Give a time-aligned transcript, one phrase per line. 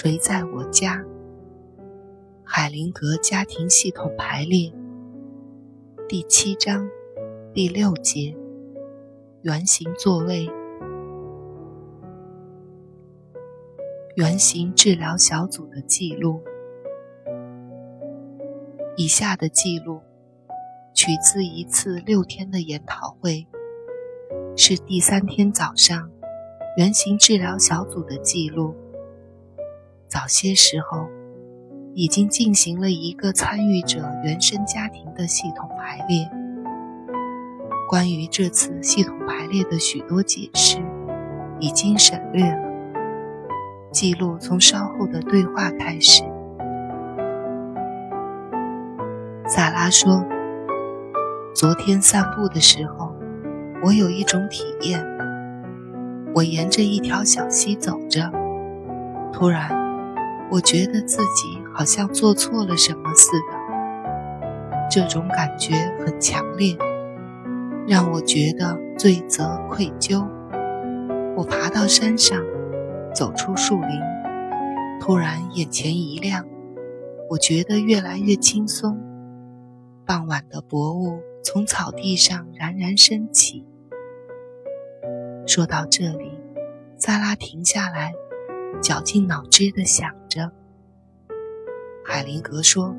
[0.00, 1.04] 谁在我家？
[2.44, 4.72] 海灵格家庭系统排列
[6.08, 6.88] 第七章
[7.52, 8.32] 第六节
[9.42, 10.48] 圆形座位。
[14.14, 16.44] 圆形治疗小组的记录。
[18.96, 20.00] 以下的记录
[20.94, 23.48] 取自一次六天的研讨会，
[24.56, 26.08] 是第三天早上
[26.76, 28.76] 圆形治疗小组的记录。
[30.08, 31.06] 早些时候，
[31.92, 36.26] 已经进行了一个参与者原生家庭的系统排列。
[37.90, 40.78] 关于这次系统排列的许多解释，
[41.60, 42.68] 已经省略了。
[43.90, 46.22] 记录从稍后的对话开始。
[49.46, 50.24] 萨拉说
[51.54, 53.14] ：“昨天散步的时候，
[53.84, 55.04] 我有一种体验。
[56.34, 58.30] 我沿着一条小溪走着，
[59.32, 59.70] 突然，
[60.50, 64.88] 我觉得自己好像做错了什么似的。
[64.90, 66.76] 这种感觉很强烈，
[67.86, 70.26] 让我觉得罪责、愧疚。
[71.36, 72.42] 我爬到山上。”
[73.14, 73.88] 走出树林，
[75.00, 76.46] 突然眼前一亮，
[77.30, 78.96] 我觉得越来越轻松。
[80.06, 83.66] 傍晚的薄雾从草地上冉冉升起。
[85.46, 86.38] 说到这里，
[86.96, 88.12] 萨拉停下来，
[88.80, 90.50] 绞尽脑汁地想着。
[92.04, 92.94] 海灵格说：“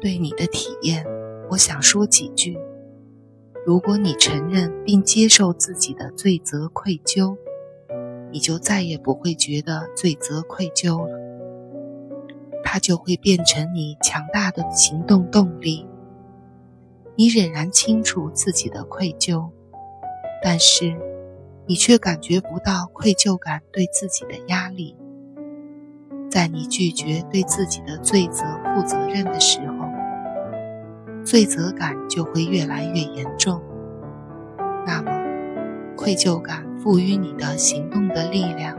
[0.00, 1.06] 对你的体验，
[1.50, 2.58] 我想说几句。
[3.66, 7.36] 如果你承认并接受自己的罪责、愧疚。”
[8.32, 11.18] 你就再也不会觉得罪责愧疚了，
[12.62, 15.84] 它就会变成你强大的行动动力。
[17.16, 19.50] 你仍然清楚自己的愧疚，
[20.44, 20.96] 但是
[21.70, 24.96] 你却感觉不到愧疚感对自己的压力。
[26.28, 28.42] 在你拒绝对自己的罪责
[28.74, 29.88] 负责任的时候，
[31.24, 33.62] 罪责感就会越来越严重。
[34.84, 35.12] 那么，
[35.96, 36.68] 愧疚感。
[36.82, 38.74] 赋予你的行动的力量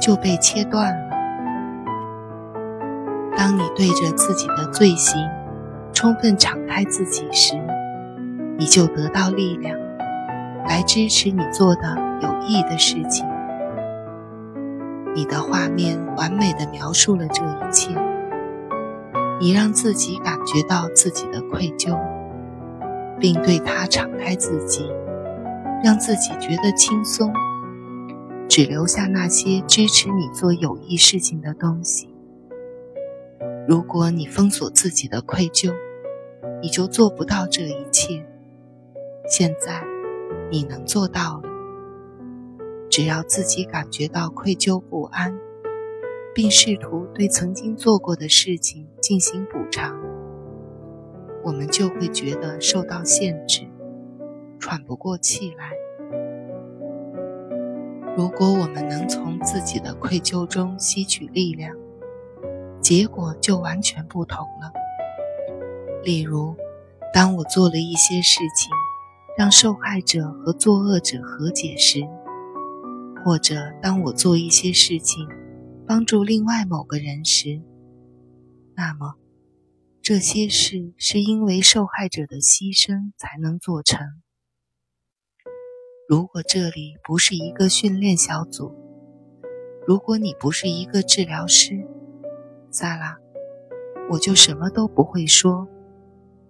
[0.00, 1.10] 就被切断了。
[3.36, 5.24] 当你对着自己的罪行
[5.92, 7.54] 充分敞开自己时，
[8.58, 9.78] 你就得到力量
[10.66, 11.96] 来支持你做的
[12.48, 13.24] 意的事情。
[15.14, 17.94] 你的画面完美的描述了这一切。
[19.40, 21.96] 你让自己感觉到自己的愧疚，
[23.20, 24.90] 并对他敞开自己。
[25.80, 27.32] 让自己觉得轻松，
[28.48, 32.12] 只留下那些支持你做有益事情的东西。
[33.68, 35.72] 如果你封锁自己的愧疚，
[36.60, 38.26] 你就做不到这一切。
[39.30, 39.84] 现在，
[40.50, 41.47] 你能做到了。
[42.98, 45.38] 只要自己感觉到愧疚不安，
[46.34, 49.96] 并试图对曾经做过的事情进行补偿，
[51.44, 53.68] 我们就会觉得受到限制。
[54.58, 55.70] 喘不过气来。
[58.16, 61.76] 如果我们能从自己的愧疚中吸取力量，
[62.80, 64.72] 结果就完全不同了。
[66.02, 66.56] 例如，
[67.14, 68.72] 当我做了一些事情，
[69.36, 72.04] 让受害者和作恶者和解时，
[73.24, 75.28] 或者当我做一些事情，
[75.86, 77.60] 帮助另外某个人时，
[78.74, 79.16] 那么，
[80.00, 84.06] 这些事是因为受害者的牺牲才能做成。
[86.08, 88.72] 如果这里不是一个训练小组，
[89.86, 91.86] 如果你不是一个治疗师，
[92.70, 93.18] 萨拉，
[94.10, 95.68] 我就什么都不会说，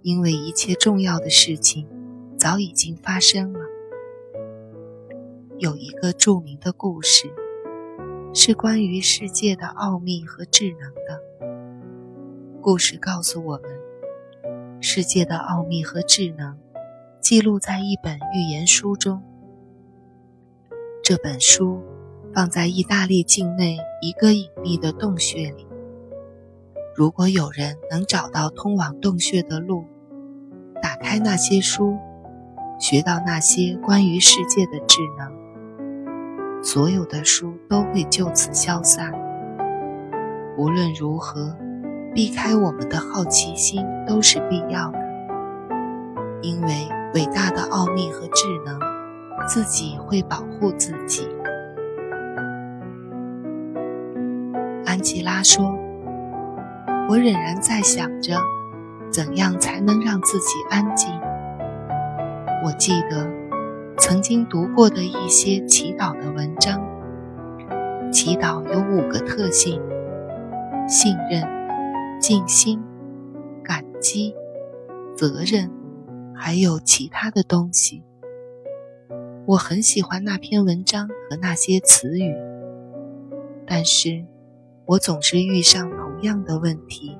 [0.02, 1.88] 因为一切重要的事情
[2.38, 3.60] 早已经发生了。
[5.60, 7.32] 有一个著名的故事，
[8.32, 11.20] 是关于世界的奥秘和智能的。
[12.62, 13.70] 故事告诉我们，
[14.80, 16.56] 世界的奥秘和智能
[17.20, 19.20] 记录在一本寓言书中。
[21.02, 21.82] 这本书
[22.32, 25.66] 放在意大利境内一个隐秘的洞穴里。
[26.94, 29.84] 如果有人能找到通往洞穴的路，
[30.80, 31.96] 打开那些书，
[32.78, 35.32] 学到那些关于世界的智能，
[36.62, 39.12] 所有的书都会就此消散。
[40.56, 41.56] 无论如何，
[42.14, 44.98] 避开我们的好奇心都是必要的，
[46.42, 48.78] 因为伟大的奥秘和智能。
[49.46, 51.26] 自己会保护自己。
[54.84, 55.74] 安吉拉说
[57.08, 58.38] ：“我仍然在想着，
[59.10, 61.08] 怎样才能让自己安静。
[62.62, 63.26] 我记得
[64.00, 66.80] 曾经读过的一些祈祷的文章，
[68.12, 69.82] 祈祷有五个特性：
[70.88, 71.42] 信任、
[72.20, 72.80] 静心、
[73.64, 74.32] 感激、
[75.16, 75.68] 责任，
[76.32, 78.04] 还有其他的东西。
[79.46, 82.36] 我很喜欢那篇文章和那些词语，
[83.66, 84.24] 但是
[84.86, 87.18] 我总是遇上同样的问题：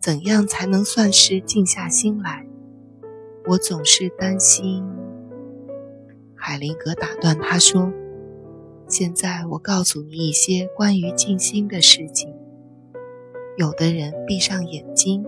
[0.00, 2.46] 怎样才能算是静下心来？
[3.48, 4.82] 我总是担心。
[6.48, 7.92] 海灵格打断他说
[8.86, 12.32] ：“现在我告诉你一些关于静心的事情。
[13.56, 15.26] 有的人闭上眼睛，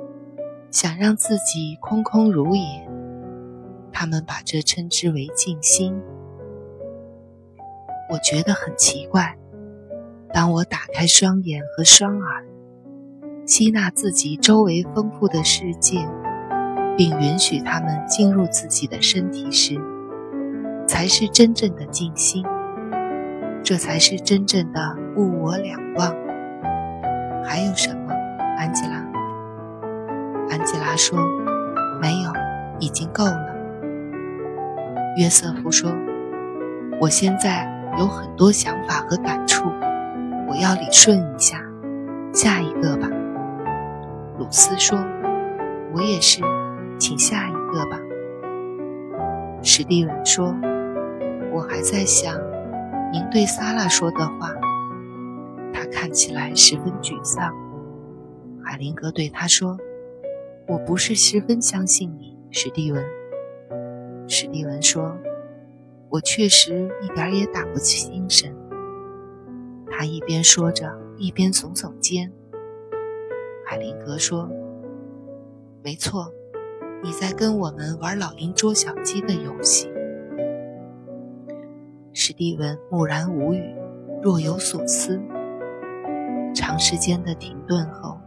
[0.70, 2.88] 想让自己空空如也。”
[3.92, 6.00] 他们把这称之为静心。
[8.12, 9.36] 我觉得很奇怪。
[10.32, 12.46] 当我打开双眼和双耳，
[13.44, 16.08] 吸纳自己周围丰富的世界，
[16.96, 19.80] 并允许他们进入自己的身体时，
[20.88, 22.44] 才是真正的静心。
[23.62, 26.12] 这才是真正的物我两忘。
[27.44, 28.12] 还有什么，
[28.56, 29.04] 安吉拉？
[30.50, 31.18] 安吉拉说
[32.00, 32.32] ：“没有，
[32.80, 33.54] 已经够了。”
[35.18, 35.92] 约瑟夫说
[37.00, 39.64] ：“我现在有很多想法和感触，
[40.48, 41.58] 我要理顺一下。
[42.32, 43.08] 下一个吧。”
[44.38, 44.98] 鲁斯说
[45.92, 46.40] ：“我也是，
[46.98, 47.98] 请下一个吧。”
[49.62, 50.54] 史蒂文说
[51.52, 52.38] ：“我还在想
[53.12, 54.54] 您对萨拉说的话。”
[55.72, 57.54] 他看起来十分沮丧。
[58.64, 59.78] 海灵格对他说
[60.66, 63.04] ：“我不是十分相信你，史蒂文。”
[64.26, 65.16] 史蒂文说
[66.10, 68.54] ：“我确实一点也打不起精神。”
[69.90, 72.30] 他一边说着，一边耸耸肩。
[73.64, 74.50] 海灵格说
[75.82, 76.32] ：“没错，
[77.02, 79.90] 你在跟我们玩老鹰捉小鸡的游戏。”
[82.20, 83.62] 史蒂文木然无语，
[84.20, 85.22] 若有所思。
[86.52, 88.18] 长时间的停顿后，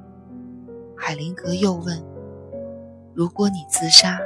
[0.95, 2.01] 海灵格又问
[3.13, 4.17] ：“如果你自杀？”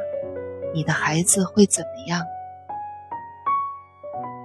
[0.71, 2.21] 你的孩子会怎么样？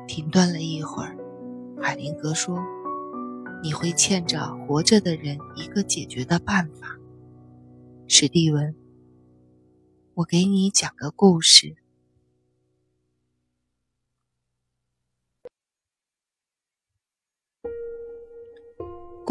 [0.09, 1.15] 停顿了一会儿，
[1.79, 2.59] 海灵格说
[3.63, 6.97] ：“你会欠着活着的人一个解决的办法。”
[8.09, 8.75] 史蒂文，
[10.15, 11.77] 我给你讲个故事。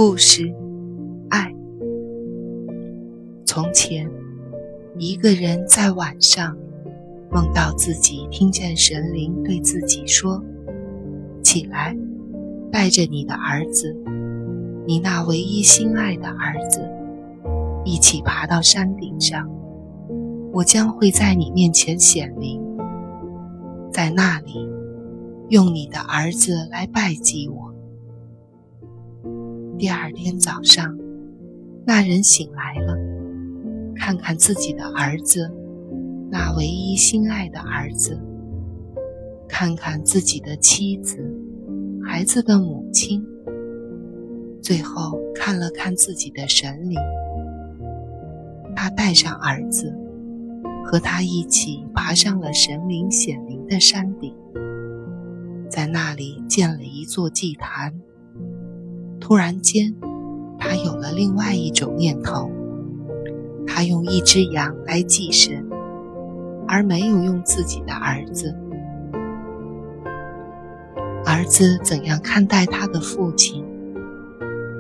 [0.02, 0.50] 故事，
[1.30, 1.54] 爱。
[3.46, 4.10] 从前，
[4.98, 6.56] 一个人在晚上。
[7.30, 10.42] 梦到自己听见神灵对自己说
[11.44, 11.94] ：“起来，
[12.72, 13.94] 带着你的儿子，
[14.88, 16.80] 你那唯一心爱的儿子，
[17.84, 19.50] 一起爬到山顶上。
[20.54, 22.62] 我将会在你面前显灵，
[23.92, 24.66] 在那里，
[25.50, 27.68] 用你的儿子来拜祭我。”
[29.80, 30.94] 第二天早上，
[31.86, 32.98] 那人醒来了，
[33.96, 35.50] 看看自己的儿子。
[36.30, 38.20] 那唯一心爱的儿子，
[39.48, 41.18] 看看自己的妻子、
[42.04, 43.26] 孩子的母亲，
[44.62, 47.00] 最后看了看自己的神灵。
[48.76, 49.98] 他带上儿子，
[50.84, 54.36] 和他一起爬上了神灵显灵的山顶，
[55.72, 57.94] 在那里建了一座祭坛。
[59.20, 59.94] 突然间，
[60.58, 62.50] 他有了另外一种念头：
[63.68, 65.68] 他用一只羊来祭神。
[66.72, 68.56] 而没有用自己的儿子。
[71.26, 73.66] 儿子怎样看待他的父亲？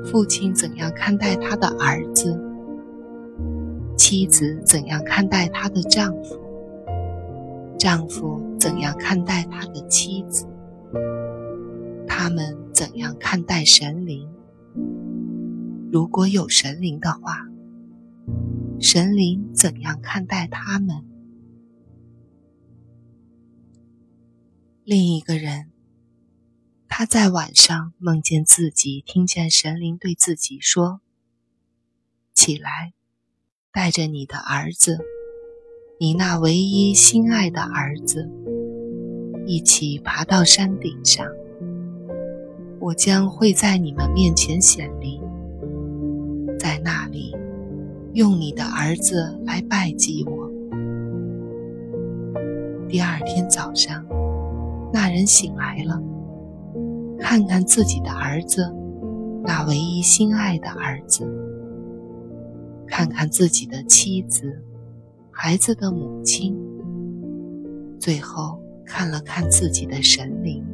[0.05, 2.39] 父亲怎样看待他的儿子？
[3.97, 6.39] 妻子怎样看待她的丈夫？
[7.75, 10.45] 丈夫怎样看待他的妻子？
[12.07, 14.25] 他们怎样看待神灵？
[15.91, 17.45] 如果有神灵的话，
[18.79, 21.03] 神灵怎样看待他们？
[24.85, 25.71] 另一个人，
[26.87, 31.01] 他在晚上梦见自己听见神灵对自己说
[32.33, 32.93] ：“起来，
[33.73, 34.99] 带着你的儿子，
[35.99, 38.31] 你那唯一心爱的儿子，
[39.45, 41.27] 一起爬到山顶上。
[42.89, 45.21] 我将会在你们面前显灵，
[46.57, 47.35] 在那里，
[48.13, 50.49] 用你的儿子来拜祭我。”
[52.89, 54.03] 第二天早上。
[54.91, 56.01] 那人醒来了，
[57.19, 58.73] 看看自己的儿子，
[59.43, 61.23] 那唯一心爱的儿子；
[62.87, 64.63] 看看自己的妻子，
[65.29, 66.55] 孩子的母亲；
[67.99, 70.65] 最后看了看自己的神灵。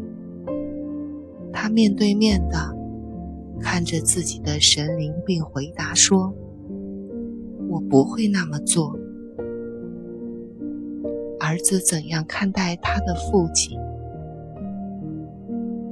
[1.55, 2.75] 他面对面的
[3.61, 6.35] 看着自己的神灵，并回答说
[7.71, 8.99] ：“我不会那么做。”
[11.39, 13.79] 儿子怎样看待他的父亲？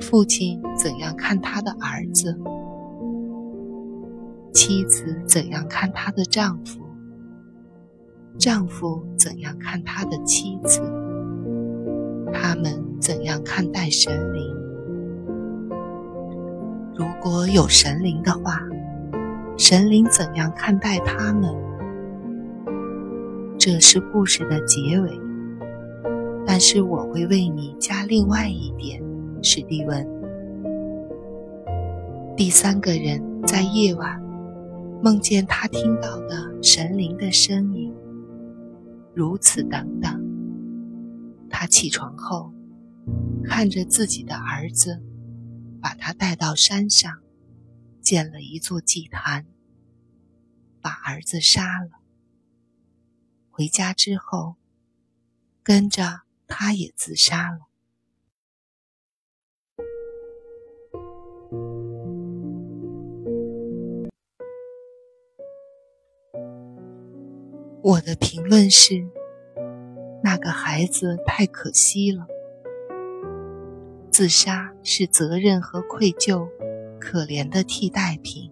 [0.02, 2.38] 父亲怎样看他的儿子？
[4.54, 6.82] 妻子怎样看她的丈夫？
[8.38, 10.82] 丈夫怎样看他的妻子？
[12.34, 14.44] 他们怎样看待神灵？
[16.96, 18.60] 如果有神灵的话，
[19.58, 21.52] 神灵怎样看待他们？
[23.58, 25.20] 这是故事的结尾，
[26.46, 29.02] 但是我会为你加另外一点，
[29.42, 30.08] 史蒂文。
[32.38, 34.22] 第三个人在夜晚
[35.02, 37.92] 梦见他听到的神灵的声音，
[39.16, 40.24] 如此等等。
[41.50, 42.52] 他起床后，
[43.46, 45.02] 看着自己的儿子。
[45.84, 47.22] 把他带到山上，
[48.02, 49.46] 建了一座祭坛，
[50.80, 52.00] 把儿子杀了。
[53.52, 54.56] 回家之后，
[55.62, 57.68] 跟着他也自杀了。
[67.82, 69.06] 我的评论是：
[70.24, 72.33] 那个孩子太可惜了。
[74.14, 76.48] 自杀是责任和愧疚
[77.00, 78.52] 可怜的替代品。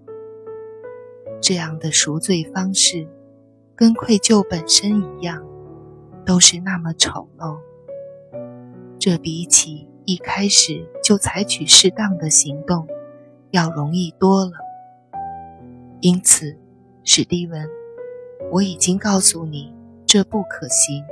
[1.39, 3.07] 这样的赎罪方式，
[3.75, 5.45] 跟愧疚本身一样，
[6.25, 7.59] 都是那么丑陋。
[8.97, 12.87] 这比起一开始就采取适当的行动，
[13.51, 14.53] 要容易多了。
[15.99, 16.57] 因此，
[17.03, 17.69] 史蒂文，
[18.51, 19.71] 我已经告诉你，
[20.07, 21.05] 这不可行。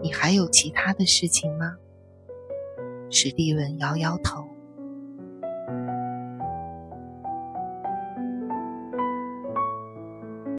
[0.00, 1.76] 你还有其他的事情吗？
[3.10, 4.55] 史蒂文摇摇头。